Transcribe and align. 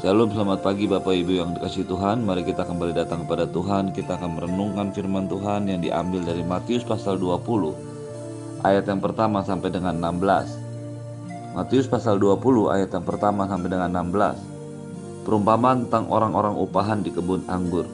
Shalom, 0.00 0.32
selamat 0.32 0.64
pagi 0.64 0.88
Bapak 0.88 1.12
Ibu 1.12 1.32
yang 1.44 1.52
dikasih 1.60 1.84
Tuhan. 1.84 2.24
Mari 2.24 2.48
kita 2.48 2.64
kembali 2.64 2.96
datang 2.96 3.28
kepada 3.28 3.44
Tuhan. 3.44 3.92
Kita 3.92 4.16
akan 4.16 4.32
merenungkan 4.32 4.96
firman 4.96 5.28
Tuhan 5.28 5.68
yang 5.68 5.84
diambil 5.84 6.24
dari 6.24 6.40
Matius 6.40 6.88
pasal 6.88 7.20
20 7.20 8.64
Ayat 8.64 8.88
yang 8.88 9.04
pertama 9.04 9.44
sampai 9.44 9.68
dengan 9.68 10.00
16 10.00 11.52
Matius 11.52 11.84
pasal 11.84 12.16
20 12.16 12.72
ayat 12.72 12.88
yang 12.96 13.04
pertama 13.04 13.44
sampai 13.44 13.68
dengan 13.68 13.92
16 13.92 15.28
Perumpamaan 15.28 15.84
tentang 15.84 16.08
orang-orang 16.08 16.56
upahan 16.56 17.04
di 17.04 17.12
kebun 17.12 17.44
anggur. 17.52 17.84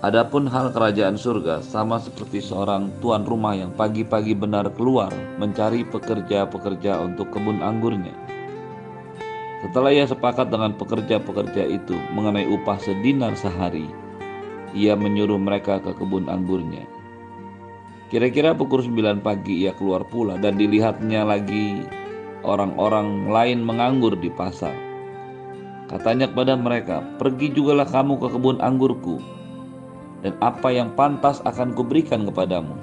Adapun 0.00 0.48
hal 0.48 0.72
kerajaan 0.72 1.20
surga 1.20 1.60
sama 1.60 2.00
seperti 2.00 2.40
seorang 2.40 2.88
tuan 3.04 3.28
rumah 3.28 3.52
yang 3.52 3.68
pagi-pagi 3.76 4.32
benar 4.32 4.72
keluar 4.72 5.12
mencari 5.36 5.84
pekerja-pekerja 5.84 7.04
untuk 7.04 7.28
kebun 7.36 7.60
anggurnya 7.60 8.31
setelah 9.62 9.94
ia 9.94 10.04
sepakat 10.10 10.50
dengan 10.50 10.74
pekerja-pekerja 10.74 11.62
itu 11.70 11.94
mengenai 12.12 12.50
upah 12.50 12.82
sedinar 12.82 13.38
sehari, 13.38 13.86
ia 14.74 14.98
menyuruh 14.98 15.38
mereka 15.38 15.78
ke 15.78 15.94
kebun 15.94 16.26
anggurnya. 16.26 16.82
Kira-kira 18.10 18.52
pukul 18.52 18.84
9 18.84 19.24
pagi 19.24 19.64
ia 19.64 19.72
keluar 19.72 20.04
pula 20.04 20.36
dan 20.36 20.58
dilihatnya 20.58 21.24
lagi 21.24 21.80
orang-orang 22.42 23.30
lain 23.30 23.62
menganggur 23.62 24.18
di 24.18 24.28
pasar. 24.28 24.74
Katanya 25.88 26.28
kepada 26.28 26.58
mereka, 26.58 27.04
pergi 27.16 27.52
jugalah 27.52 27.86
kamu 27.86 28.18
ke 28.18 28.28
kebun 28.34 28.58
anggurku, 28.60 29.20
dan 30.26 30.34
apa 30.40 30.72
yang 30.72 30.90
pantas 30.98 31.38
akan 31.44 31.76
kuberikan 31.76 32.24
kepadamu. 32.26 32.74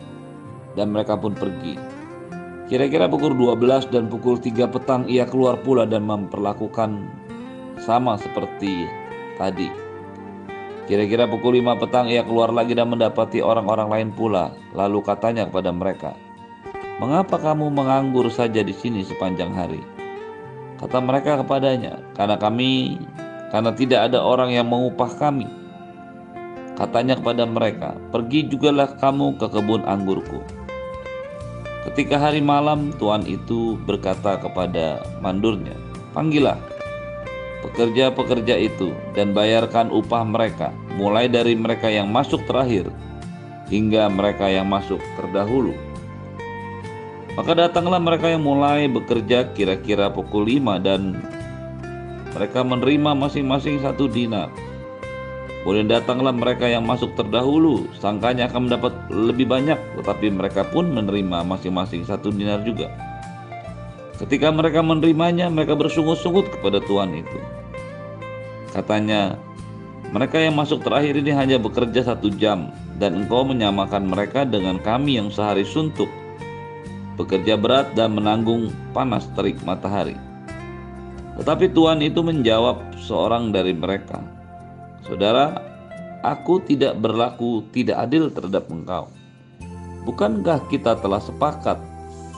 Dan 0.77 0.93
mereka 0.93 1.17
pun 1.17 1.33
pergi. 1.33 1.98
Kira-kira 2.69 3.09
pukul 3.09 3.33
12 3.33 3.89
dan 3.89 4.13
pukul 4.13 4.37
3 4.37 4.69
petang 4.69 5.01
ia 5.09 5.25
keluar 5.25 5.57
pula 5.65 5.89
dan 5.89 6.05
memperlakukan 6.05 7.01
sama 7.81 8.13
seperti 8.21 8.85
tadi. 9.41 9.73
Kira-kira 10.85 11.25
pukul 11.25 11.57
5 11.57 11.81
petang 11.81 12.05
ia 12.13 12.21
keluar 12.21 12.53
lagi 12.53 12.77
dan 12.77 12.93
mendapati 12.93 13.41
orang-orang 13.41 13.89
lain 13.89 14.09
pula. 14.13 14.53
Lalu 14.77 15.01
katanya 15.01 15.49
kepada 15.49 15.73
mereka, 15.73 16.13
"Mengapa 17.01 17.41
kamu 17.41 17.73
menganggur 17.73 18.29
saja 18.29 18.61
di 18.61 18.77
sini 18.77 19.01
sepanjang 19.01 19.49
hari?" 19.49 19.81
Kata 20.77 21.01
mereka 21.01 21.41
kepadanya, 21.41 21.97
"Karena 22.13 22.37
kami 22.37 23.01
karena 23.49 23.73
tidak 23.73 24.13
ada 24.13 24.21
orang 24.21 24.53
yang 24.53 24.69
mengupah 24.69 25.09
kami." 25.17 25.49
Katanya 26.77 27.17
kepada 27.17 27.49
mereka, 27.49 27.97
"Pergi 28.13 28.45
jugalah 28.45 28.93
kamu 29.01 29.41
ke 29.41 29.49
kebun 29.49 29.89
anggurku." 29.89 30.58
Ketika 31.87 32.19
hari 32.19 32.43
malam, 32.43 32.91
tuan 32.99 33.23
itu 33.23 33.79
berkata 33.87 34.35
kepada 34.35 34.99
mandurnya, 35.23 35.79
"Panggillah 36.11 36.59
pekerja-pekerja 37.63 38.55
itu 38.59 38.91
dan 39.15 39.31
bayarkan 39.31 39.87
upah 39.87 40.27
mereka, 40.27 40.75
mulai 40.99 41.31
dari 41.31 41.55
mereka 41.55 41.87
yang 41.87 42.11
masuk 42.11 42.43
terakhir 42.43 42.91
hingga 43.71 44.11
mereka 44.11 44.51
yang 44.51 44.67
masuk 44.67 44.99
terdahulu." 45.15 45.71
Maka 47.39 47.55
datanglah 47.55 48.03
mereka 48.03 48.27
yang 48.27 48.43
mulai 48.43 48.91
bekerja 48.91 49.55
kira-kira 49.55 50.11
pukul 50.11 50.43
5 50.51 50.75
dan 50.83 51.15
mereka 52.35 52.59
menerima 52.59 53.15
masing-masing 53.15 53.79
satu 53.79 54.11
dinar. 54.11 54.51
Kemudian 55.59 55.91
datanglah 55.91 56.31
mereka 56.31 56.71
yang 56.71 56.87
masuk 56.87 57.19
terdahulu, 57.19 57.83
sangkanya 57.99 58.47
akan 58.47 58.71
mendapat 58.71 58.95
lebih 59.11 59.43
banyak, 59.43 59.75
tetapi 59.99 60.31
mereka 60.31 60.63
pun 60.63 60.87
menerima 60.87 61.43
masing-masing 61.43 62.07
satu 62.07 62.31
dinar 62.31 62.63
juga. 62.63 62.87
Ketika 64.23 64.55
mereka 64.55 64.79
menerimanya, 64.79 65.51
mereka 65.51 65.75
bersungut-sungut 65.75 66.47
kepada 66.47 66.79
Tuhan 66.79 67.11
itu. 67.11 67.39
Katanya, 68.71 69.35
mereka 70.15 70.39
yang 70.39 70.55
masuk 70.55 70.79
terakhir 70.79 71.19
ini 71.19 71.35
hanya 71.35 71.59
bekerja 71.59 72.07
satu 72.07 72.31
jam, 72.39 72.71
dan 72.95 73.27
engkau 73.27 73.43
menyamakan 73.43 74.07
mereka 74.07 74.47
dengan 74.47 74.79
kami 74.79 75.19
yang 75.19 75.27
sehari 75.27 75.67
suntuk, 75.67 76.07
bekerja 77.19 77.59
berat 77.59 77.91
dan 77.99 78.15
menanggung 78.15 78.71
panas 78.95 79.27
terik 79.35 79.59
matahari. 79.67 80.15
Tetapi 81.35 81.71
Tuhan 81.75 81.99
itu 81.99 82.23
menjawab 82.23 82.95
seorang 82.99 83.51
dari 83.51 83.75
mereka, 83.75 84.38
Saudara, 85.07 85.55
aku 86.23 86.59
tidak 86.63 86.99
berlaku 86.99 87.63
tidak 87.71 88.09
adil 88.09 88.27
terhadap 88.31 88.67
engkau. 88.67 89.07
Bukankah 90.03 90.63
kita 90.71 90.97
telah 90.99 91.21
sepakat 91.21 91.79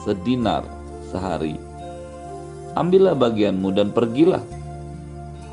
sedinar 0.02 0.66
sehari? 1.10 1.56
Ambillah 2.74 3.14
bagianmu 3.14 3.68
dan 3.74 3.92
pergilah. 3.92 4.42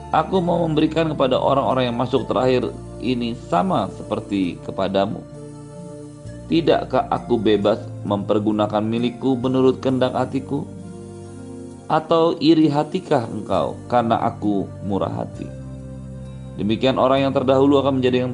Aku 0.10 0.42
mau 0.42 0.66
memberikan 0.66 1.14
kepada 1.14 1.38
orang-orang 1.38 1.94
yang 1.94 1.98
masuk 2.00 2.26
terakhir 2.26 2.74
ini 2.98 3.38
sama 3.38 3.92
seperti 3.94 4.58
kepadamu. 4.66 5.22
Tidakkah 6.50 7.06
aku 7.14 7.38
bebas 7.38 7.78
mempergunakan 8.10 8.82
milikku 8.82 9.38
menurut 9.38 9.78
kehendak 9.86 10.18
hatiku? 10.18 10.66
Atau 11.86 12.38
iri 12.42 12.70
hatikah 12.70 13.30
engkau 13.30 13.78
karena 13.86 14.18
aku 14.18 14.66
murah 14.82 15.14
hati? 15.14 15.59
Demikian 16.60 17.00
orang 17.00 17.24
yang 17.24 17.32
terdahulu 17.32 17.80
akan 17.80 18.04
menjadi 18.04 18.28
yang 18.28 18.34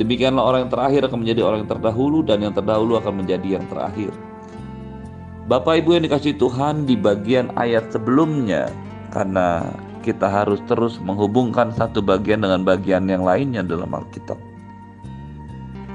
demikianlah 0.00 0.40
orang 0.40 0.60
yang 0.66 0.72
terakhir 0.72 1.00
akan 1.04 1.18
menjadi 1.20 1.40
orang 1.44 1.58
yang 1.66 1.70
terdahulu 1.70 2.18
dan 2.24 2.38
yang 2.40 2.54
terdahulu 2.56 2.96
akan 2.96 3.12
menjadi 3.20 3.60
yang 3.60 3.64
terakhir. 3.68 4.12
Bapak 5.50 5.84
Ibu 5.84 5.98
yang 5.98 6.04
dikasih 6.08 6.38
Tuhan 6.40 6.88
di 6.88 6.96
bagian 6.96 7.52
ayat 7.60 7.92
sebelumnya 7.92 8.70
karena 9.12 9.66
kita 10.00 10.30
harus 10.30 10.62
terus 10.64 10.96
menghubungkan 11.02 11.74
satu 11.76 12.00
bagian 12.00 12.40
dengan 12.40 12.64
bagian 12.64 13.04
yang 13.10 13.20
lainnya 13.20 13.60
dalam 13.60 13.92
Alkitab. 13.92 14.38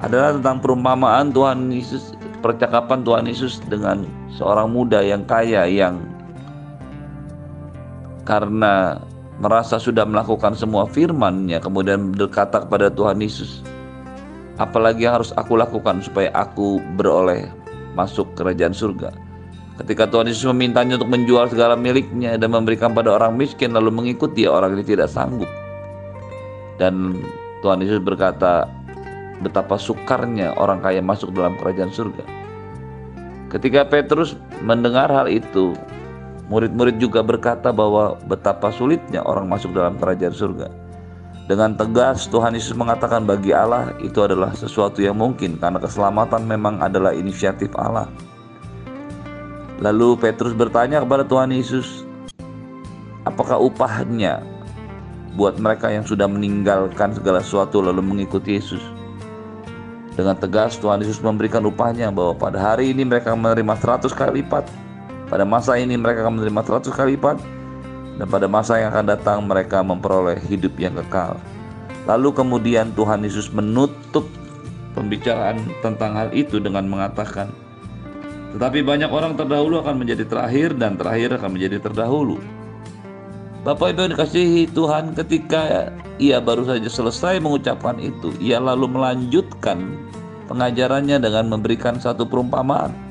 Adalah 0.03 0.37
tentang 0.37 0.61
perumpamaan 0.61 1.33
Tuhan 1.33 1.71
Yesus, 1.71 2.13
percakapan 2.43 3.01
Tuhan 3.01 3.25
Yesus 3.25 3.63
dengan 3.65 4.05
seorang 4.35 4.69
muda 4.69 5.01
yang 5.01 5.25
kaya 5.25 5.65
yang 5.65 6.03
karena 8.27 8.99
merasa 9.39 9.75
sudah 9.75 10.07
melakukan 10.07 10.55
semua 10.55 10.87
firman-Nya 10.87 11.59
kemudian 11.59 12.15
berkata 12.15 12.63
kepada 12.63 12.87
Tuhan 12.87 13.19
Yesus, 13.19 13.59
apalagi 14.55 15.03
yang 15.07 15.19
harus 15.21 15.35
aku 15.35 15.59
lakukan 15.59 15.99
supaya 15.99 16.31
aku 16.31 16.79
beroleh 16.95 17.51
masuk 17.95 18.31
kerajaan 18.35 18.75
surga. 18.75 19.11
Ketika 19.75 20.07
Tuhan 20.07 20.31
Yesus 20.31 20.47
memintanya 20.47 20.95
untuk 20.95 21.11
menjual 21.11 21.51
segala 21.51 21.75
miliknya 21.75 22.39
dan 22.39 22.55
memberikan 22.55 22.95
pada 22.95 23.11
orang 23.11 23.35
miskin 23.35 23.75
lalu 23.75 23.91
mengikut 23.91 24.31
dia, 24.31 24.47
orang 24.47 24.79
ini 24.79 24.87
tidak 24.87 25.11
sanggup. 25.11 25.51
Dan 26.79 27.19
Tuhan 27.59 27.83
Yesus 27.83 27.99
berkata, 27.99 28.71
betapa 29.43 29.75
sukarnya 29.75 30.55
orang 30.55 30.79
kaya 30.79 31.03
masuk 31.03 31.35
dalam 31.35 31.59
kerajaan 31.59 31.91
surga. 31.91 32.23
Ketika 33.51 33.83
Petrus 33.87 34.39
mendengar 34.63 35.11
hal 35.11 35.27
itu, 35.27 35.75
Murid-murid 36.45 37.01
juga 37.01 37.25
berkata 37.25 37.73
bahwa 37.73 38.21
betapa 38.29 38.69
sulitnya 38.69 39.25
orang 39.25 39.49
masuk 39.49 39.73
dalam 39.73 39.97
kerajaan 39.97 40.35
surga. 40.35 40.67
Dengan 41.45 41.77
tegas 41.77 42.25
Tuhan 42.29 42.57
Yesus 42.57 42.73
mengatakan 42.73 43.25
bagi 43.25 43.53
Allah 43.53 43.93
itu 44.01 44.17
adalah 44.21 44.53
sesuatu 44.53 45.01
yang 45.01 45.17
mungkin 45.17 45.57
karena 45.61 45.77
keselamatan 45.77 46.45
memang 46.45 46.81
adalah 46.81 47.13
inisiatif 47.13 47.69
Allah. 47.77 48.09
Lalu 49.81 50.17
Petrus 50.21 50.53
bertanya 50.57 51.01
kepada 51.01 51.25
Tuhan 51.25 51.53
Yesus, 51.53 52.05
apakah 53.25 53.61
upahnya 53.61 54.41
buat 55.37 55.57
mereka 55.61 55.93
yang 55.93 56.05
sudah 56.05 56.29
meninggalkan 56.29 57.13
segala 57.13 57.41
sesuatu 57.41 57.81
lalu 57.81 58.01
mengikuti 58.01 58.57
Yesus? 58.57 58.81
Dengan 60.13 60.37
tegas 60.37 60.77
Tuhan 60.77 61.01
Yesus 61.01 61.19
memberikan 61.21 61.61
upahnya 61.65 62.09
bahwa 62.09 62.37
pada 62.37 62.57
hari 62.57 62.89
ini 62.89 63.03
mereka 63.03 63.33
menerima 63.35 63.75
100 63.75 64.09
kali 64.15 64.41
lipat 64.41 64.84
pada 65.25 65.41
masa 65.41 65.73
ini 65.81 65.97
mereka 65.97 66.21
akan 66.21 66.37
menerima 66.37 66.61
100 66.85 66.93
kali 66.93 67.17
lipat 67.17 67.37
dan 68.21 68.27
pada 68.29 68.47
masa 68.47 68.77
yang 68.79 68.93
akan 68.93 69.05
datang 69.09 69.37
mereka 69.43 69.81
memperoleh 69.81 70.37
hidup 70.45 70.77
yang 70.77 70.93
kekal. 71.03 71.35
Lalu 72.05 72.29
kemudian 72.37 72.93
Tuhan 72.93 73.25
Yesus 73.25 73.49
menutup 73.49 74.29
pembicaraan 74.93 75.57
tentang 75.81 76.13
hal 76.13 76.29
itu 76.31 76.61
dengan 76.61 76.85
mengatakan, 76.85 77.49
tetapi 78.55 78.85
banyak 78.85 79.09
orang 79.09 79.33
terdahulu 79.33 79.81
akan 79.81 80.05
menjadi 80.05 80.23
terakhir 80.29 80.77
dan 80.77 80.95
terakhir 80.95 81.35
akan 81.41 81.49
menjadi 81.57 81.81
terdahulu. 81.81 82.37
Bapak 83.65 83.97
Ibu 83.97 84.05
yang 84.05 84.13
dikasihi 84.13 84.69
Tuhan 84.77 85.17
ketika 85.17 85.89
ia 86.21 86.37
baru 86.37 86.69
saja 86.69 86.85
selesai 86.85 87.41
mengucapkan 87.41 87.97
itu, 87.97 88.29
ia 88.37 88.61
lalu 88.61 88.85
melanjutkan 88.85 89.97
pengajarannya 90.45 91.17
dengan 91.17 91.49
memberikan 91.49 91.97
satu 91.97 92.29
perumpamaan 92.29 93.04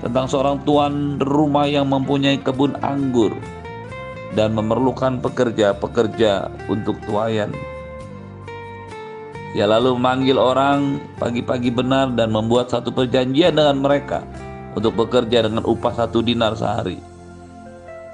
tentang 0.00 0.26
seorang 0.26 0.56
tuan 0.64 1.20
rumah 1.20 1.68
yang 1.68 1.88
mempunyai 1.92 2.40
kebun 2.40 2.76
anggur 2.80 3.36
dan 4.32 4.56
memerlukan 4.56 5.20
pekerja-pekerja 5.20 6.48
untuk 6.70 6.96
tuayan. 7.04 7.52
Ia 9.50 9.66
lalu 9.66 9.98
memanggil 9.98 10.38
orang 10.38 11.02
pagi-pagi 11.18 11.74
benar 11.74 12.14
dan 12.14 12.30
membuat 12.30 12.70
satu 12.70 12.94
perjanjian 12.94 13.58
dengan 13.58 13.82
mereka 13.82 14.22
untuk 14.78 14.94
bekerja 14.94 15.50
dengan 15.50 15.66
upah 15.66 15.90
satu 15.90 16.22
dinar 16.22 16.54
sehari. 16.54 17.02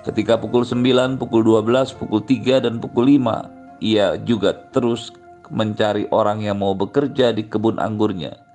Ketika 0.09 0.41
pukul 0.41 0.65
9, 0.65 1.21
pukul 1.21 1.45
12, 1.45 1.93
pukul 1.99 2.25
3 2.25 2.65
dan 2.65 2.81
pukul 2.81 3.21
5, 3.21 3.83
ia 3.85 4.17
juga 4.17 4.57
terus 4.73 5.13
mencari 5.53 6.09
orang 6.09 6.41
yang 6.41 6.63
mau 6.63 6.73
bekerja 6.73 7.37
di 7.37 7.45
kebun 7.45 7.77
anggurnya. 7.77 8.46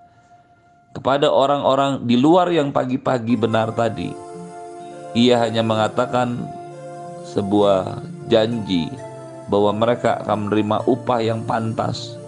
Kepada 0.91 1.31
orang-orang 1.31 2.03
di 2.03 2.19
luar 2.19 2.51
yang 2.51 2.75
pagi-pagi 2.75 3.39
benar 3.39 3.71
tadi, 3.71 4.11
ia 5.15 5.39
hanya 5.39 5.63
mengatakan 5.63 6.43
sebuah 7.31 8.03
janji 8.27 8.91
bahwa 9.47 9.71
mereka 9.71 10.19
akan 10.19 10.51
menerima 10.51 10.83
upah 10.83 11.19
yang 11.23 11.47
pantas. 11.47 12.19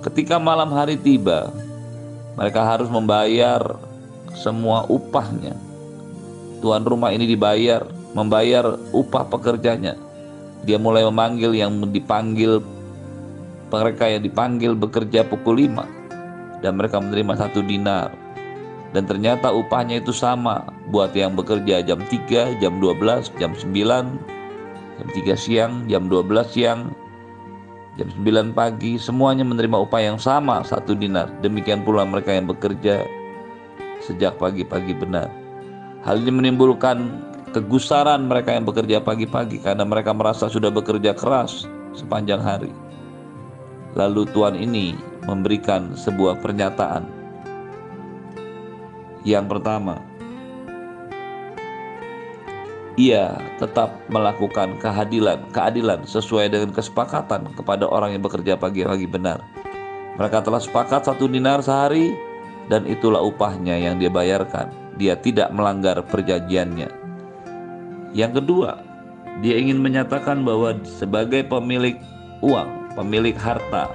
Ketika 0.00 0.40
malam 0.40 0.72
hari 0.72 0.96
tiba, 0.96 1.52
mereka 2.40 2.64
harus 2.64 2.88
membayar 2.88 3.60
semua 4.32 4.88
upahnya. 4.88 5.52
Tuan 6.64 6.80
rumah 6.80 7.12
ini 7.12 7.28
dibayar 7.28 7.84
membayar 8.16 8.72
upah 8.96 9.28
pekerjanya. 9.28 10.00
Dia 10.64 10.80
mulai 10.80 11.04
memanggil 11.04 11.52
yang 11.52 11.76
dipanggil 11.92 12.64
mereka 13.68 14.08
yang 14.08 14.24
dipanggil 14.24 14.72
bekerja 14.72 15.28
pukul 15.28 15.60
5 15.68 15.99
dan 16.60 16.76
mereka 16.80 17.00
menerima 17.00 17.36
satu 17.36 17.60
dinar. 17.64 18.12
Dan 18.90 19.06
ternyata 19.06 19.54
upahnya 19.54 20.02
itu 20.02 20.10
sama 20.10 20.66
buat 20.90 21.14
yang 21.14 21.38
bekerja 21.38 21.82
jam 21.86 22.02
3, 22.02 22.58
jam 22.58 22.82
12, 22.82 23.30
jam 23.38 23.54
9, 23.54 24.18
jam 24.98 25.08
3 25.14 25.36
siang, 25.38 25.72
jam 25.86 26.10
12 26.10 26.26
siang, 26.50 26.90
jam 27.94 28.08
9 28.18 28.50
pagi, 28.50 28.98
semuanya 28.98 29.46
menerima 29.46 29.78
upah 29.78 30.02
yang 30.02 30.18
sama 30.18 30.66
satu 30.66 30.98
dinar. 30.98 31.30
Demikian 31.38 31.86
pula 31.86 32.02
mereka 32.02 32.34
yang 32.34 32.50
bekerja 32.50 33.06
sejak 34.02 34.34
pagi-pagi 34.42 34.98
benar. 34.98 35.30
Hal 36.02 36.18
ini 36.24 36.32
menimbulkan 36.32 37.22
kegusaran 37.54 38.26
mereka 38.26 38.56
yang 38.56 38.66
bekerja 38.66 38.98
pagi-pagi 39.04 39.62
karena 39.62 39.86
mereka 39.86 40.10
merasa 40.10 40.50
sudah 40.50 40.72
bekerja 40.72 41.14
keras 41.14 41.68
sepanjang 41.94 42.42
hari. 42.42 42.72
Lalu 43.98 44.26
Tuhan 44.30 44.54
ini 44.56 45.09
memberikan 45.24 45.92
sebuah 45.96 46.40
pernyataan. 46.40 47.04
Yang 49.24 49.46
pertama, 49.52 50.00
ia 53.00 53.36
tetap 53.56 53.96
melakukan 54.12 54.76
keadilan, 54.80 55.40
keadilan 55.52 56.04
sesuai 56.04 56.52
dengan 56.52 56.72
kesepakatan 56.72 57.52
kepada 57.56 57.88
orang 57.88 58.16
yang 58.16 58.22
bekerja 58.24 58.56
pagi-pagi 58.56 59.08
benar. 59.08 59.44
Mereka 60.20 60.44
telah 60.44 60.60
sepakat 60.60 61.08
satu 61.08 61.28
dinar 61.28 61.64
sehari 61.64 62.12
dan 62.68 62.84
itulah 62.84 63.24
upahnya 63.24 63.76
yang 63.76 63.96
dia 63.96 64.12
bayarkan. 64.12 64.68
Dia 65.00 65.16
tidak 65.16 65.48
melanggar 65.56 65.96
perjanjiannya. 66.04 66.92
Yang 68.12 68.42
kedua, 68.44 68.84
dia 69.40 69.56
ingin 69.56 69.80
menyatakan 69.80 70.44
bahwa 70.44 70.76
sebagai 70.84 71.40
pemilik 71.48 71.96
uang, 72.44 72.92
pemilik 72.98 73.32
harta, 73.38 73.88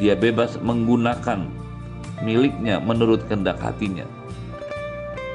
dia 0.00 0.16
bebas 0.16 0.56
menggunakan 0.64 1.44
miliknya 2.24 2.80
menurut 2.80 3.20
kehendak 3.28 3.60
hatinya. 3.60 4.08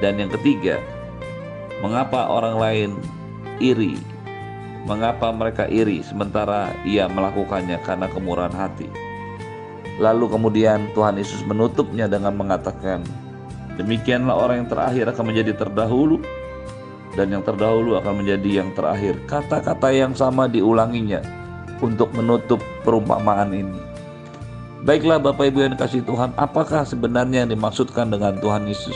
Dan 0.02 0.20
yang 0.20 0.34
ketiga, 0.34 0.82
mengapa 1.80 2.28
orang 2.28 2.58
lain 2.58 2.90
iri? 3.62 3.96
Mengapa 4.86 5.34
mereka 5.34 5.66
iri 5.66 6.02
sementara 6.06 6.70
ia 6.86 7.10
melakukannya 7.10 7.82
karena 7.86 8.06
kemurahan 8.10 8.54
hati? 8.54 8.90
Lalu 9.98 10.28
kemudian 10.28 10.92
Tuhan 10.92 11.16
Yesus 11.16 11.42
menutupnya 11.48 12.10
dengan 12.10 12.36
mengatakan, 12.36 13.02
Demikianlah 13.76 14.36
orang 14.36 14.56
yang 14.64 14.70
terakhir 14.72 15.06
akan 15.12 15.26
menjadi 15.36 15.52
terdahulu 15.56 16.24
dan 17.16 17.28
yang 17.32 17.44
terdahulu 17.44 18.00
akan 18.00 18.24
menjadi 18.24 18.64
yang 18.64 18.72
terakhir. 18.72 19.20
Kata-kata 19.28 19.92
yang 19.92 20.16
sama 20.16 20.48
diulanginya 20.48 21.20
untuk 21.84 22.12
menutup 22.16 22.64
perumpamaan 22.88 23.52
ini. 23.52 23.94
Baiklah 24.86 25.18
Bapak 25.18 25.50
Ibu 25.50 25.66
yang 25.66 25.74
dikasih 25.74 26.06
Tuhan, 26.06 26.38
apakah 26.38 26.86
sebenarnya 26.86 27.42
yang 27.42 27.52
dimaksudkan 27.58 28.06
dengan 28.14 28.38
Tuhan 28.38 28.70
Yesus? 28.70 28.94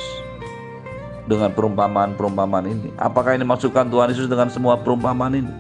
Dengan 1.26 1.50
perumpamaan-perumpamaan 1.54 2.66
ini. 2.70 2.94
Apakah 3.02 3.34
yang 3.34 3.42
dimaksudkan 3.50 3.90
Tuhan 3.90 4.14
Yesus 4.14 4.30
dengan 4.30 4.54
semua 4.54 4.78
perumpamaan 4.78 5.34
ini? 5.34 5.54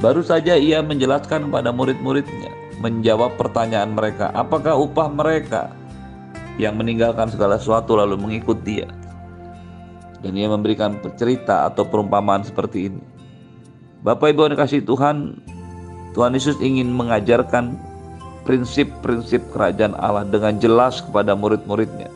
Baru 0.00 0.24
saja 0.24 0.56
ia 0.56 0.80
menjelaskan 0.80 1.48
kepada 1.48 1.72
murid-muridnya, 1.76 2.52
menjawab 2.80 3.36
pertanyaan 3.36 3.92
mereka, 3.92 4.32
apakah 4.32 4.76
upah 4.76 5.12
mereka 5.12 5.72
yang 6.56 6.80
meninggalkan 6.80 7.28
segala 7.28 7.60
sesuatu 7.60 8.00
lalu 8.00 8.16
mengikut 8.16 8.64
dia? 8.64 8.88
dan 10.26 10.32
ia 10.36 10.48
memberikan 10.50 10.98
cerita 11.14 11.70
atau 11.70 11.86
perumpamaan 11.86 12.42
seperti 12.42 12.90
ini. 12.90 13.02
Bapak 14.02 14.34
Ibu 14.34 14.46
yang 14.46 14.52
dikasih 14.58 14.82
Tuhan, 14.82 15.38
Tuhan 16.18 16.32
Yesus 16.34 16.58
ingin 16.58 16.90
mengajarkan 16.90 17.78
prinsip-prinsip 18.46 19.42
kerajaan 19.50 19.98
Allah 19.98 20.22
dengan 20.22 20.56
jelas 20.62 21.02
kepada 21.02 21.34
murid-muridnya. 21.34 22.08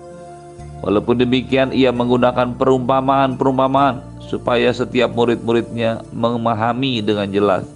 Walaupun 0.80 1.20
demikian 1.20 1.76
ia 1.76 1.92
menggunakan 1.92 2.56
perumpamaan-perumpamaan 2.56 4.00
supaya 4.24 4.70
setiap 4.72 5.12
murid-muridnya 5.12 6.00
memahami 6.14 7.04
dengan 7.04 7.28
jelas. 7.28 7.66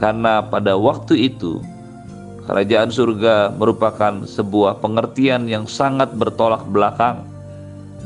Karena 0.00 0.40
pada 0.40 0.78
waktu 0.78 1.28
itu 1.28 1.60
kerajaan 2.46 2.88
surga 2.88 3.52
merupakan 3.58 4.24
sebuah 4.24 4.80
pengertian 4.80 5.50
yang 5.50 5.68
sangat 5.68 6.14
bertolak 6.16 6.64
belakang 6.70 7.26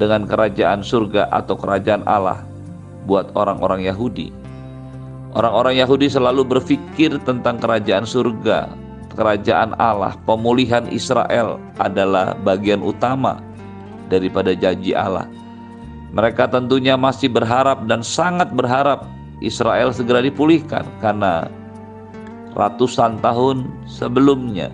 dengan 0.00 0.24
kerajaan 0.24 0.80
surga 0.80 1.28
atau 1.30 1.54
kerajaan 1.58 2.02
Allah 2.08 2.42
buat 3.04 3.30
orang-orang 3.36 3.86
Yahudi. 3.86 4.30
Orang-orang 5.36 5.76
Yahudi 5.84 6.08
selalu 6.08 6.42
berpikir 6.56 7.20
tentang 7.28 7.60
kerajaan 7.60 8.08
surga, 8.08 8.72
kerajaan 9.18 9.74
Allah, 9.82 10.14
pemulihan 10.22 10.86
Israel 10.94 11.58
adalah 11.82 12.38
bagian 12.46 12.78
utama 12.78 13.42
daripada 14.06 14.54
janji 14.54 14.94
Allah. 14.94 15.26
Mereka 16.14 16.46
tentunya 16.54 16.94
masih 16.94 17.26
berharap 17.26 17.84
dan 17.90 18.00
sangat 18.00 18.54
berharap 18.54 19.04
Israel 19.42 19.90
segera 19.90 20.22
dipulihkan 20.22 20.86
karena 21.02 21.50
ratusan 22.54 23.18
tahun 23.18 23.66
sebelumnya 23.84 24.70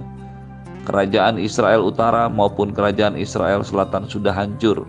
kerajaan 0.85 1.41
Israel 1.41 1.88
Utara 1.88 2.29
maupun 2.29 2.70
kerajaan 2.70 3.19
Israel 3.19 3.67
Selatan 3.67 4.06
sudah 4.06 4.31
hancur 4.31 4.87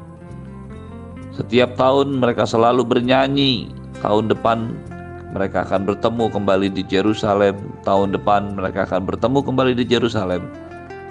setiap 1.36 1.75
tahun 1.75 2.16
mereka 2.24 2.48
selalu 2.48 2.88
bernyanyi. 2.88 3.68
Tahun 4.00 4.31
depan 4.31 4.72
mereka 5.36 5.68
akan 5.68 5.84
bertemu 5.84 6.31
kembali 6.31 6.68
di 6.71 6.88
Yerusalem. 6.88 7.59
Tahun 7.83 8.16
depan 8.16 8.56
mereka 8.56 8.88
akan 8.88 9.04
bertemu 9.04 9.40
kembali 9.44 9.74
di 9.76 9.83
Yerusalem 9.83 10.48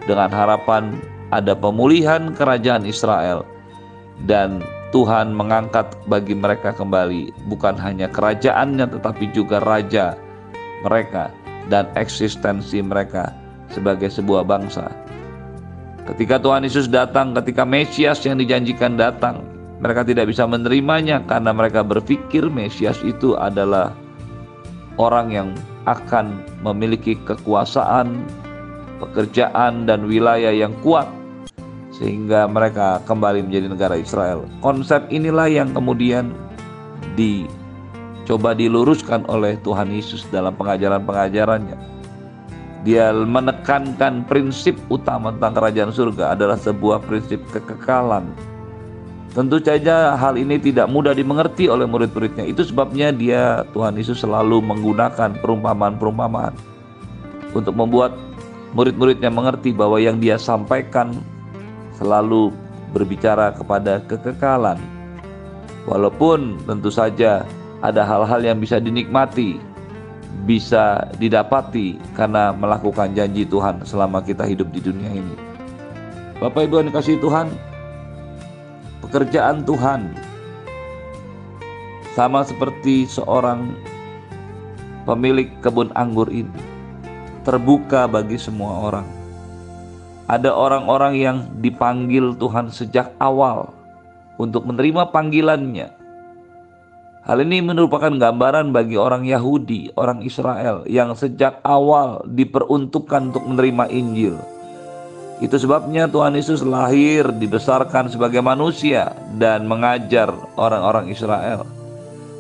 dengan 0.09 0.33
harapan 0.33 0.97
ada 1.29 1.53
pemulihan 1.53 2.33
kerajaan 2.33 2.89
Israel 2.89 3.45
dan 4.25 4.65
Tuhan 4.97 5.35
mengangkat 5.35 5.93
bagi 6.07 6.33
mereka 6.33 6.73
kembali 6.73 7.35
bukan 7.51 7.75
hanya 7.77 8.07
kerajaannya 8.09 8.87
tetapi 8.95 9.29
juga 9.35 9.59
raja 9.61 10.15
mereka 10.87 11.35
dan 11.69 11.91
eksistensi 11.99 12.79
mereka 12.81 13.35
sebagai 13.73 14.09
sebuah 14.13 14.47
bangsa. 14.47 14.87
Ketika 16.05 16.37
Tuhan 16.37 16.69
Yesus 16.69 16.87
datang, 16.87 17.33
ketika 17.33 17.65
Mesias 17.65 18.21
yang 18.29 18.37
dijanjikan 18.37 19.01
datang, 19.01 19.41
mereka 19.81 20.05
tidak 20.05 20.29
bisa 20.29 20.45
menerimanya 20.45 21.25
karena 21.25 21.51
mereka 21.57 21.81
berpikir 21.81 22.47
Mesias 22.53 23.01
itu 23.01 23.35
adalah 23.41 23.97
orang 24.97 25.31
yang 25.35 25.49
akan 25.85 26.43
memiliki 26.63 27.19
kekuasaan, 27.27 28.25
pekerjaan, 29.03 29.85
dan 29.85 30.07
wilayah 30.07 30.55
yang 30.55 30.73
kuat, 30.81 31.07
sehingga 31.95 32.47
mereka 32.49 33.03
kembali 33.05 33.45
menjadi 33.45 33.67
negara 33.71 33.95
Israel. 33.99 34.47
Konsep 34.63 35.07
inilah 35.11 35.51
yang 35.51 35.75
kemudian 35.75 36.33
dicoba 37.19 38.55
diluruskan 38.57 39.27
oleh 39.31 39.59
Tuhan 39.63 39.93
Yesus 39.93 40.27
dalam 40.31 40.55
pengajaran-pengajarannya. 40.57 41.79
Dia 42.85 43.17
menekankan 43.17 44.29
prinsip 44.29 44.77
utama 44.93 45.33
tentang 45.33 45.57
kerajaan 45.57 45.89
surga 45.89 46.37
adalah 46.37 46.61
sebuah 46.61 47.01
prinsip 47.09 47.41
kekekalan 47.49 48.29
Tentu 49.35 49.59
saja 49.59 50.15
hal 50.15 50.39
ini 50.39 50.63
tidak 50.63 50.87
mudah 50.87 51.11
dimengerti 51.11 51.67
oleh 51.67 51.91
murid-muridnya. 51.91 52.47
Itu 52.47 52.63
sebabnya 52.63 53.11
dia 53.11 53.67
Tuhan 53.75 53.99
Yesus 53.99 54.23
selalu 54.23 54.63
menggunakan 54.63 55.43
perumpamaan-perumpamaan 55.43 56.55
untuk 57.51 57.75
membuat 57.75 58.15
murid-muridnya 58.79 59.35
mengerti 59.35 59.75
bahwa 59.75 59.99
yang 59.99 60.23
dia 60.23 60.39
sampaikan 60.39 61.19
selalu 61.99 62.55
berbicara 62.95 63.51
kepada 63.51 64.07
kekekalan. 64.07 64.79
Walaupun 65.91 66.63
tentu 66.63 66.95
saja 66.95 67.43
ada 67.83 68.07
hal-hal 68.07 68.39
yang 68.39 68.63
bisa 68.63 68.79
dinikmati, 68.79 69.59
bisa 70.47 71.11
didapati 71.19 71.99
karena 72.15 72.55
melakukan 72.55 73.11
janji 73.19 73.43
Tuhan 73.43 73.83
selama 73.83 74.23
kita 74.23 74.47
hidup 74.47 74.71
di 74.71 74.79
dunia 74.79 75.11
ini. 75.11 75.35
Bapak 76.39 76.71
Ibu 76.71 76.87
yang 76.87 76.89
dikasih 76.95 77.19
Tuhan, 77.19 77.74
pekerjaan 79.15 79.63
Tuhan 79.63 80.11
sama 82.19 82.43
seperti 82.43 83.07
seorang 83.07 83.71
pemilik 85.07 85.55
kebun 85.63 85.95
anggur 85.95 86.27
ini 86.35 86.51
terbuka 87.47 88.11
bagi 88.11 88.35
semua 88.35 88.91
orang. 88.91 89.07
Ada 90.27 90.51
orang-orang 90.51 91.15
yang 91.15 91.39
dipanggil 91.63 92.35
Tuhan 92.35 92.75
sejak 92.75 93.15
awal 93.23 93.71
untuk 94.35 94.67
menerima 94.67 95.07
panggilannya. 95.15 95.95
Hal 97.23 97.39
ini 97.39 97.63
merupakan 97.63 98.11
gambaran 98.11 98.75
bagi 98.75 98.99
orang 98.99 99.23
Yahudi, 99.31 99.95
orang 99.95 100.27
Israel 100.27 100.83
yang 100.91 101.15
sejak 101.15 101.63
awal 101.63 102.27
diperuntukkan 102.27 103.31
untuk 103.31 103.47
menerima 103.47 103.95
Injil. 103.95 104.54
Itu 105.43 105.59
sebabnya 105.59 106.07
Tuhan 106.07 106.39
Yesus 106.39 106.63
lahir, 106.63 107.27
dibesarkan 107.35 108.07
sebagai 108.07 108.39
manusia, 108.39 109.11
dan 109.35 109.67
mengajar 109.67 110.31
orang-orang 110.55 111.11
Israel. 111.11 111.67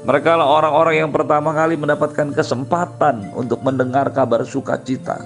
Mereka 0.04 0.36
lah 0.36 0.46
orang-orang 0.46 1.02
yang 1.02 1.10
pertama 1.10 1.50
kali 1.50 1.74
mendapatkan 1.74 2.30
kesempatan 2.30 3.34
untuk 3.34 3.64
mendengar 3.64 4.12
kabar 4.14 4.46
sukacita. 4.46 5.24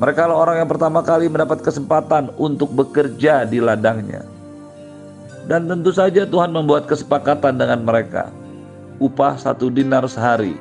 Mereka 0.00 0.26
lah 0.26 0.34
orang 0.34 0.64
yang 0.64 0.70
pertama 0.72 1.04
kali 1.04 1.30
mendapat 1.30 1.62
kesempatan 1.62 2.34
untuk 2.40 2.72
bekerja 2.74 3.46
di 3.46 3.62
ladangnya. 3.62 4.26
Dan 5.46 5.70
tentu 5.70 5.94
saja 5.94 6.26
Tuhan 6.26 6.50
membuat 6.50 6.90
kesepakatan 6.90 7.60
dengan 7.60 7.84
mereka. 7.86 8.32
Upah 8.98 9.38
satu 9.38 9.70
dinar 9.70 10.08
sehari 10.10 10.56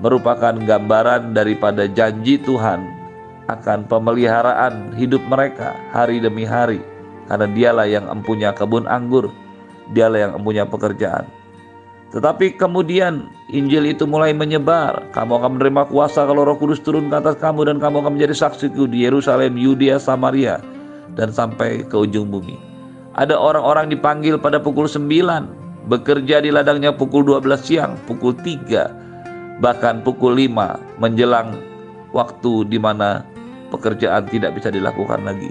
merupakan 0.00 0.52
gambaran 0.52 1.32
daripada 1.32 1.88
janji 1.88 2.36
Tuhan 2.40 2.95
akan 3.46 3.86
pemeliharaan 3.86 4.94
hidup 4.98 5.22
mereka 5.30 5.74
hari 5.94 6.18
demi 6.18 6.42
hari. 6.42 6.82
Karena 7.26 7.46
dialah 7.50 7.86
yang 7.90 8.06
empunya 8.06 8.54
kebun 8.54 8.86
anggur, 8.86 9.30
dialah 9.90 10.30
yang 10.30 10.32
empunya 10.38 10.62
pekerjaan. 10.62 11.26
Tetapi 12.14 12.54
kemudian 12.54 13.26
Injil 13.50 13.90
itu 13.90 14.06
mulai 14.06 14.30
menyebar. 14.30 15.10
Kamu 15.10 15.42
akan 15.42 15.58
menerima 15.58 15.90
kuasa 15.90 16.22
kalau 16.22 16.46
Roh 16.46 16.54
Kudus 16.54 16.78
turun 16.78 17.10
ke 17.10 17.16
atas 17.18 17.34
kamu 17.42 17.66
dan 17.66 17.76
kamu 17.82 18.06
akan 18.06 18.12
menjadi 18.14 18.46
saksiku 18.46 18.86
di 18.86 19.02
Yerusalem, 19.02 19.58
Yudea, 19.58 19.98
Samaria 19.98 20.62
dan 21.18 21.34
sampai 21.34 21.82
ke 21.82 21.96
ujung 21.98 22.30
bumi. 22.30 22.58
Ada 23.16 23.34
orang-orang 23.34 23.90
dipanggil 23.90 24.36
pada 24.36 24.60
pukul 24.60 24.86
9, 24.86 25.88
bekerja 25.88 26.44
di 26.44 26.52
ladangnya 26.52 26.92
pukul 26.92 27.24
12 27.24 27.48
siang, 27.64 27.92
pukul 28.04 28.36
3, 28.38 29.58
bahkan 29.58 30.04
pukul 30.04 30.36
5 30.36 31.00
menjelang 31.00 31.56
waktu 32.12 32.68
di 32.68 32.76
mana 32.76 33.24
pekerjaan 33.68 34.26
tidak 34.28 34.56
bisa 34.56 34.70
dilakukan 34.70 35.22
lagi. 35.26 35.50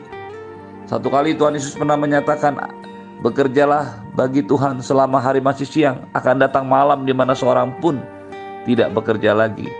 Satu 0.86 1.10
kali 1.10 1.34
Tuhan 1.34 1.58
Yesus 1.58 1.74
pernah 1.74 1.98
menyatakan, 1.98 2.56
Bekerjalah 3.26 4.06
bagi 4.14 4.44
Tuhan 4.44 4.84
selama 4.84 5.18
hari 5.18 5.40
masih 5.40 5.66
siang, 5.66 6.04
akan 6.14 6.46
datang 6.46 6.68
malam 6.68 7.08
di 7.08 7.16
mana 7.16 7.32
seorang 7.32 7.74
pun 7.80 7.98
tidak 8.68 8.92
bekerja 8.92 9.32
lagi. 9.32 9.72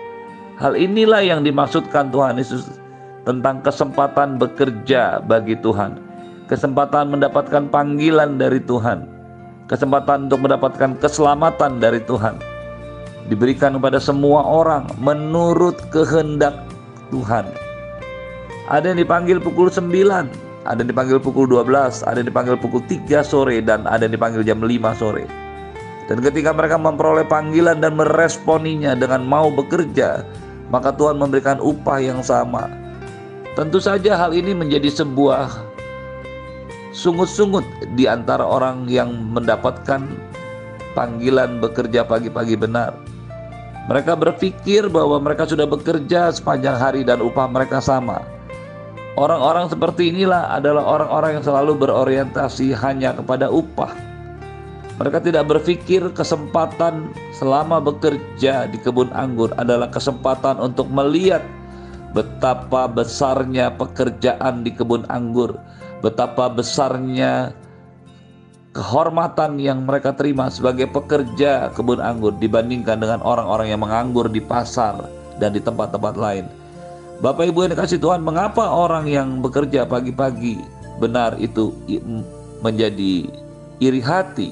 Hal 0.56 0.80
inilah 0.80 1.20
yang 1.20 1.44
dimaksudkan 1.44 2.16
Tuhan 2.16 2.40
Yesus 2.40 2.80
tentang 3.28 3.60
kesempatan 3.60 4.40
bekerja 4.40 5.20
bagi 5.20 5.60
Tuhan, 5.60 6.00
kesempatan 6.48 7.12
mendapatkan 7.12 7.68
panggilan 7.68 8.40
dari 8.40 8.64
Tuhan, 8.64 9.04
kesempatan 9.68 10.32
untuk 10.32 10.48
mendapatkan 10.48 10.96
keselamatan 11.04 11.84
dari 11.84 12.00
Tuhan. 12.08 12.40
Diberikan 13.28 13.76
kepada 13.76 14.00
semua 14.02 14.42
orang 14.48 14.88
menurut 15.02 15.76
kehendak 15.92 16.66
Tuhan. 17.12 17.65
Ada 18.66 18.98
yang 18.98 19.06
dipanggil 19.06 19.38
pukul 19.38 19.70
9, 19.70 19.86
ada 20.66 20.82
yang 20.82 20.90
dipanggil 20.90 21.22
pukul 21.22 21.46
12, 21.46 22.02
ada 22.02 22.18
yang 22.18 22.30
dipanggil 22.34 22.58
pukul 22.58 22.82
3 22.90 23.22
sore 23.22 23.62
dan 23.62 23.86
ada 23.86 24.10
yang 24.10 24.18
dipanggil 24.18 24.42
jam 24.42 24.58
5 24.58 24.74
sore. 24.98 25.30
Dan 26.10 26.22
ketika 26.26 26.50
mereka 26.50 26.82
memperoleh 26.82 27.30
panggilan 27.30 27.78
dan 27.78 27.94
meresponinya 27.94 28.98
dengan 28.98 29.22
mau 29.22 29.54
bekerja, 29.54 30.26
maka 30.74 30.90
Tuhan 30.98 31.22
memberikan 31.22 31.62
upah 31.62 32.02
yang 32.02 32.26
sama. 32.26 32.66
Tentu 33.54 33.78
saja 33.78 34.18
hal 34.18 34.34
ini 34.34 34.58
menjadi 34.58 34.90
sebuah 34.90 35.50
sungut-sungut 36.90 37.66
di 37.94 38.10
antara 38.10 38.42
orang 38.42 38.90
yang 38.90 39.14
mendapatkan 39.30 40.02
panggilan 40.98 41.62
bekerja 41.62 42.02
pagi-pagi 42.02 42.58
benar. 42.58 42.98
Mereka 43.86 44.18
berpikir 44.18 44.90
bahwa 44.90 45.22
mereka 45.22 45.46
sudah 45.46 45.70
bekerja 45.70 46.34
sepanjang 46.34 46.74
hari 46.74 47.06
dan 47.06 47.22
upah 47.22 47.46
mereka 47.46 47.78
sama. 47.78 48.35
Orang-orang 49.16 49.72
seperti 49.72 50.12
inilah 50.12 50.52
adalah 50.60 50.84
orang-orang 50.84 51.40
yang 51.40 51.46
selalu 51.48 51.88
berorientasi 51.88 52.76
hanya 52.76 53.16
kepada 53.16 53.48
upah. 53.48 53.96
Mereka 55.00 55.24
tidak 55.24 55.48
berpikir 55.48 56.12
kesempatan 56.12 57.16
selama 57.32 57.80
bekerja 57.80 58.68
di 58.68 58.76
kebun 58.76 59.12
anggur 59.16 59.56
adalah 59.56 59.88
kesempatan 59.88 60.60
untuk 60.60 60.92
melihat 60.92 61.40
betapa 62.12 62.92
besarnya 62.92 63.72
pekerjaan 63.76 64.68
di 64.68 64.76
kebun 64.76 65.08
anggur, 65.08 65.56
betapa 66.04 66.52
besarnya 66.52 67.56
kehormatan 68.76 69.56
yang 69.64 69.88
mereka 69.88 70.12
terima 70.12 70.52
sebagai 70.52 70.92
pekerja 70.92 71.72
kebun 71.72 72.04
anggur 72.04 72.36
dibandingkan 72.36 73.00
dengan 73.00 73.24
orang-orang 73.24 73.72
yang 73.72 73.80
menganggur 73.80 74.28
di 74.28 74.44
pasar 74.44 75.08
dan 75.40 75.56
di 75.56 75.64
tempat-tempat 75.64 76.16
lain. 76.20 76.65
Bapak 77.24 77.48
Ibu 77.48 77.64
yang 77.64 77.72
dikasih 77.80 78.00
Tuhan, 78.04 78.20
mengapa 78.20 78.68
orang 78.68 79.08
yang 79.08 79.40
bekerja 79.40 79.88
pagi-pagi 79.88 80.60
benar 81.00 81.40
itu 81.40 81.72
menjadi 82.60 83.32
iri 83.80 84.02
hati? 84.04 84.52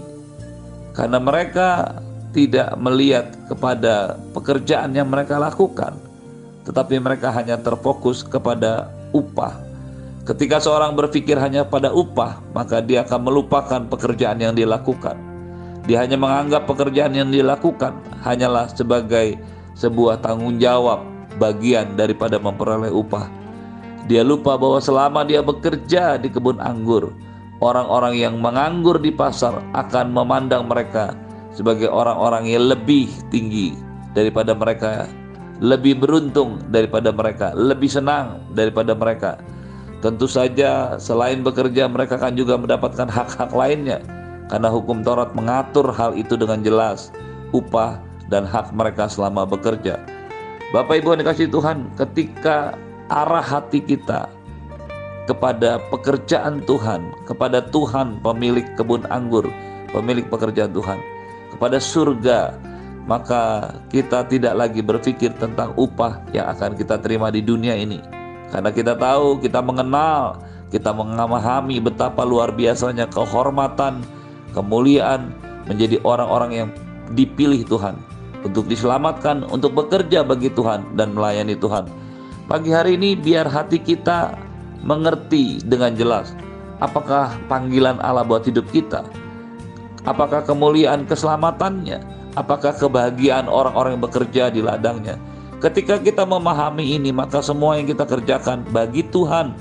Karena 0.96 1.20
mereka 1.20 2.00
tidak 2.32 2.80
melihat 2.80 3.36
kepada 3.52 4.16
pekerjaan 4.32 4.96
yang 4.96 5.12
mereka 5.12 5.38
lakukan, 5.44 6.00
tetapi 6.64 7.04
mereka 7.04 7.36
hanya 7.36 7.60
terfokus 7.60 8.24
kepada 8.24 8.88
upah. 9.12 9.60
Ketika 10.24 10.64
seorang 10.64 10.96
berpikir 10.96 11.36
hanya 11.36 11.68
pada 11.68 11.92
upah, 11.92 12.40
maka 12.56 12.80
dia 12.80 13.04
akan 13.04 13.28
melupakan 13.28 13.82
pekerjaan 13.92 14.40
yang 14.40 14.56
dilakukan. 14.56 15.20
Dia 15.84 16.00
hanya 16.00 16.16
menganggap 16.16 16.64
pekerjaan 16.64 17.12
yang 17.12 17.28
dilakukan 17.28 17.92
hanyalah 18.24 18.72
sebagai 18.72 19.36
sebuah 19.76 20.24
tanggung 20.24 20.64
jawab 20.64 21.13
bagian 21.38 21.98
daripada 21.98 22.38
memperoleh 22.38 22.90
upah. 22.90 23.30
Dia 24.12 24.22
lupa 24.22 24.60
bahwa 24.60 24.84
selama 24.84 25.24
dia 25.24 25.40
bekerja 25.40 26.20
di 26.20 26.28
kebun 26.28 26.60
anggur, 26.60 27.16
orang-orang 27.64 28.20
yang 28.20 28.36
menganggur 28.44 29.00
di 29.00 29.16
pasar 29.16 29.64
akan 29.72 30.12
memandang 30.12 30.68
mereka 30.68 31.16
sebagai 31.56 31.88
orang-orang 31.88 32.50
yang 32.52 32.68
lebih 32.68 33.08
tinggi 33.32 33.78
daripada 34.12 34.52
mereka, 34.52 35.08
lebih 35.64 36.04
beruntung 36.04 36.60
daripada 36.68 37.16
mereka, 37.16 37.56
lebih 37.56 37.88
senang 37.88 38.44
daripada 38.52 38.92
mereka. 38.92 39.40
Tentu 40.04 40.28
saja 40.28 41.00
selain 41.00 41.40
bekerja 41.40 41.88
mereka 41.88 42.20
akan 42.20 42.36
juga 42.36 42.60
mendapatkan 42.60 43.08
hak-hak 43.08 43.56
lainnya 43.56 44.04
karena 44.52 44.68
hukum 44.68 45.00
Taurat 45.00 45.32
mengatur 45.32 45.96
hal 45.96 46.12
itu 46.20 46.36
dengan 46.36 46.60
jelas, 46.60 47.08
upah 47.56 48.04
dan 48.28 48.44
hak 48.44 48.76
mereka 48.76 49.08
selama 49.08 49.48
bekerja. 49.48 50.13
Bapak 50.74 51.06
Ibu 51.06 51.14
yang 51.14 51.22
dikasih 51.22 51.54
Tuhan, 51.54 51.86
ketika 52.02 52.74
arah 53.06 53.46
hati 53.46 53.78
kita 53.78 54.26
kepada 55.30 55.78
pekerjaan 55.94 56.66
Tuhan, 56.66 57.14
kepada 57.30 57.62
Tuhan 57.70 58.18
pemilik 58.26 58.66
kebun 58.74 59.06
anggur, 59.14 59.46
pemilik 59.94 60.26
pekerjaan 60.26 60.74
Tuhan, 60.74 60.98
kepada 61.54 61.78
surga, 61.78 62.58
maka 63.06 63.70
kita 63.94 64.26
tidak 64.26 64.58
lagi 64.58 64.82
berpikir 64.82 65.38
tentang 65.38 65.78
upah 65.78 66.18
yang 66.34 66.50
akan 66.50 66.74
kita 66.74 66.98
terima 66.98 67.30
di 67.30 67.46
dunia 67.46 67.78
ini. 67.78 68.02
Karena 68.50 68.74
kita 68.74 68.98
tahu, 68.98 69.46
kita 69.46 69.62
mengenal, 69.62 70.42
kita 70.74 70.90
memahami 70.90 71.86
betapa 71.86 72.26
luar 72.26 72.50
biasanya 72.50 73.06
kehormatan, 73.14 74.02
kemuliaan 74.58 75.38
menjadi 75.70 76.02
orang-orang 76.02 76.52
yang 76.66 76.70
dipilih 77.14 77.62
Tuhan 77.70 78.13
untuk 78.44 78.68
diselamatkan, 78.68 79.48
untuk 79.50 79.74
bekerja 79.76 80.22
bagi 80.24 80.52
Tuhan 80.52 80.96
dan 81.00 81.16
melayani 81.16 81.56
Tuhan. 81.58 81.88
Pagi 82.48 82.70
hari 82.76 83.00
ini 83.00 83.16
biar 83.16 83.48
hati 83.48 83.80
kita 83.80 84.36
mengerti 84.84 85.64
dengan 85.64 85.96
jelas 85.96 86.36
apakah 86.84 87.32
panggilan 87.48 88.04
Allah 88.04 88.28
buat 88.28 88.44
hidup 88.44 88.68
kita. 88.76 89.08
Apakah 90.04 90.44
kemuliaan 90.44 91.08
keselamatannya? 91.08 92.04
Apakah 92.36 92.76
kebahagiaan 92.76 93.48
orang-orang 93.48 93.96
yang 93.96 94.04
bekerja 94.04 94.44
di 94.52 94.60
ladangnya? 94.60 95.16
Ketika 95.64 95.96
kita 95.96 96.28
memahami 96.28 97.00
ini, 97.00 97.16
maka 97.16 97.40
semua 97.40 97.80
yang 97.80 97.88
kita 97.88 98.04
kerjakan 98.04 98.68
bagi 98.76 99.08
Tuhan 99.08 99.56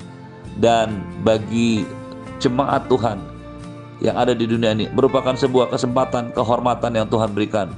dan 0.59 0.99
bagi 1.23 1.87
jemaat 2.43 2.91
Tuhan 2.91 3.23
yang 4.03 4.19
ada 4.19 4.35
di 4.35 4.43
dunia 4.43 4.75
ini 4.75 4.91
merupakan 4.91 5.31
sebuah 5.31 5.71
kesempatan 5.71 6.35
kehormatan 6.35 6.91
yang 6.91 7.07
Tuhan 7.07 7.31
berikan 7.31 7.71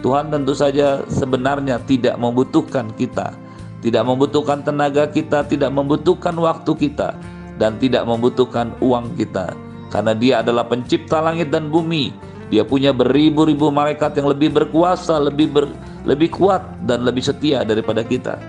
Tuhan 0.00 0.32
tentu 0.32 0.56
saja 0.56 1.04
sebenarnya 1.12 1.76
tidak 1.84 2.16
membutuhkan 2.16 2.88
kita, 2.96 3.36
tidak 3.84 4.02
membutuhkan 4.08 4.64
tenaga 4.64 5.04
kita, 5.08 5.44
tidak 5.44 5.68
membutuhkan 5.76 6.32
waktu 6.40 6.72
kita, 6.72 7.12
dan 7.60 7.76
tidak 7.76 8.08
membutuhkan 8.08 8.72
uang 8.80 9.12
kita, 9.20 9.52
karena 9.92 10.16
Dia 10.16 10.34
adalah 10.40 10.64
Pencipta 10.64 11.20
langit 11.20 11.52
dan 11.52 11.68
bumi. 11.68 12.12
Dia 12.50 12.66
punya 12.66 12.90
beribu-ribu 12.90 13.70
malaikat 13.70 14.18
yang 14.18 14.32
lebih 14.32 14.50
berkuasa, 14.50 15.22
lebih 15.22 15.52
ber, 15.54 15.70
lebih 16.02 16.34
kuat 16.34 16.64
dan 16.88 17.06
lebih 17.06 17.22
setia 17.22 17.62
daripada 17.62 18.02
kita. 18.02 18.40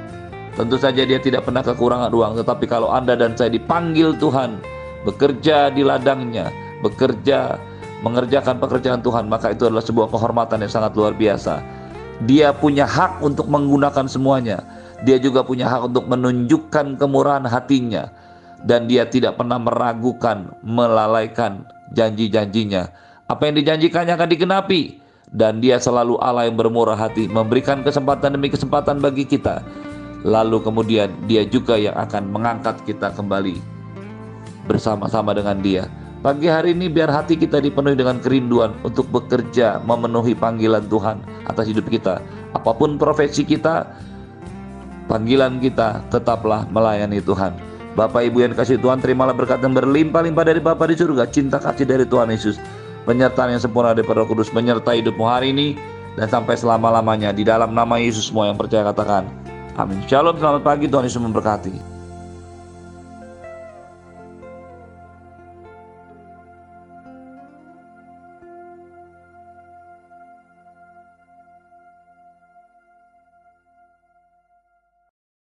Tentu 0.58 0.76
saja 0.80 1.06
dia 1.06 1.20
tidak 1.22 1.46
pernah 1.46 1.62
kekurangan 1.62 2.10
uang, 2.10 2.34
tetapi 2.42 2.66
kalau 2.66 2.90
Anda 2.90 3.14
dan 3.14 3.38
saya 3.38 3.54
dipanggil 3.54 4.18
Tuhan 4.18 4.58
bekerja 5.06 5.70
di 5.70 5.86
ladangnya, 5.86 6.50
bekerja 6.82 7.56
mengerjakan 8.02 8.58
pekerjaan 8.58 9.02
Tuhan, 9.02 9.30
maka 9.30 9.54
itu 9.54 9.70
adalah 9.70 9.86
sebuah 9.86 10.10
kehormatan 10.10 10.62
yang 10.66 10.72
sangat 10.72 10.94
luar 10.98 11.14
biasa. 11.14 11.62
Dia 12.26 12.54
punya 12.54 12.86
hak 12.86 13.26
untuk 13.26 13.50
menggunakan 13.50 14.06
semuanya. 14.06 14.62
Dia 15.02 15.18
juga 15.18 15.42
punya 15.42 15.66
hak 15.66 15.90
untuk 15.90 16.06
menunjukkan 16.06 17.02
kemurahan 17.02 17.46
hatinya 17.50 18.14
dan 18.62 18.86
dia 18.86 19.10
tidak 19.10 19.42
pernah 19.42 19.58
meragukan, 19.58 20.54
melalaikan 20.62 21.66
janji-janjinya. 21.98 22.94
Apa 23.26 23.50
yang 23.50 23.58
dijanjikannya 23.58 24.14
akan 24.14 24.30
digenapi 24.30 25.02
dan 25.34 25.58
dia 25.58 25.82
selalu 25.82 26.22
Allah 26.22 26.46
yang 26.46 26.62
bermurah 26.62 26.94
hati, 26.94 27.26
memberikan 27.26 27.82
kesempatan 27.82 28.38
demi 28.38 28.54
kesempatan 28.54 29.02
bagi 29.02 29.26
kita 29.26 29.66
Lalu 30.22 30.62
kemudian 30.62 31.10
dia 31.26 31.42
juga 31.42 31.78
yang 31.78 31.98
akan 31.98 32.30
mengangkat 32.30 32.78
kita 32.86 33.10
kembali 33.18 33.58
bersama-sama 34.70 35.34
dengan 35.34 35.58
dia. 35.58 35.90
Pagi 36.22 36.46
hari 36.46 36.78
ini 36.78 36.86
biar 36.86 37.10
hati 37.10 37.34
kita 37.34 37.58
dipenuhi 37.58 37.98
dengan 37.98 38.22
kerinduan 38.22 38.78
untuk 38.86 39.10
bekerja 39.10 39.82
memenuhi 39.82 40.38
panggilan 40.38 40.86
Tuhan 40.86 41.18
atas 41.50 41.66
hidup 41.66 41.90
kita. 41.90 42.22
Apa 42.54 42.78
pun 42.78 43.02
profesi 43.02 43.42
kita, 43.42 43.90
panggilan 45.10 45.58
kita 45.58 46.06
tetaplah 46.14 46.70
melayani 46.70 47.26
Tuhan. 47.26 47.58
Bapak 47.98 48.22
Ibu 48.22 48.38
yang 48.38 48.54
kasih 48.54 48.78
Tuhan, 48.78 49.02
terimalah 49.02 49.34
berkat 49.34 49.66
yang 49.66 49.74
berlimpah-limpah 49.74 50.46
dari 50.46 50.62
Bapa 50.62 50.86
di 50.86 50.94
surga, 50.94 51.26
cinta 51.26 51.58
kasih 51.58 51.90
dari 51.90 52.06
Tuhan 52.06 52.30
Yesus, 52.30 52.62
penyertaan 53.10 53.58
yang 53.58 53.62
sempurna 53.66 53.98
dari 53.98 54.06
Roh 54.06 54.30
Kudus 54.30 54.54
menyertai 54.54 55.02
hidupmu 55.02 55.26
hari 55.26 55.58
ini 55.58 55.74
dan 56.22 56.30
sampai 56.30 56.54
selama-lamanya 56.54 57.34
di 57.34 57.42
dalam 57.42 57.74
nama 57.74 57.98
Yesus 57.98 58.30
semua 58.30 58.46
yang 58.46 58.62
percaya 58.62 58.86
katakan 58.94 59.26
Amin. 59.74 59.98
Shalom, 60.06 60.38
selamat 60.38 60.62
pagi, 60.62 60.86
Tuhan 60.86 61.08
Yesus 61.08 61.18
memberkati. 61.18 61.91